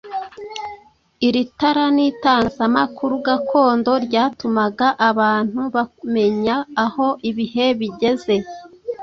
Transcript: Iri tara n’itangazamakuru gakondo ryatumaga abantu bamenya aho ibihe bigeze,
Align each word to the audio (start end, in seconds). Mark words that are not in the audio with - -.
Iri 1.27 1.43
tara 1.59 1.85
n’itangazamakuru 1.95 3.15
gakondo 3.27 3.91
ryatumaga 4.05 4.87
abantu 5.09 5.61
bamenya 5.75 6.55
aho 6.85 7.07
ibihe 7.29 7.65
bigeze, 7.79 8.35